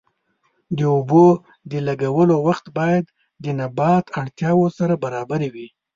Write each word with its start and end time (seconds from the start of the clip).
د 0.77 0.79
اوبو 0.95 1.25
د 1.71 1.73
لګولو 1.87 2.35
وخت 2.47 2.65
باید 2.77 3.05
د 3.43 3.45
نبات 3.59 4.05
اړتیاوو 4.19 4.67
سره 4.77 4.93
برابر 5.03 5.41
وي. 5.53 5.67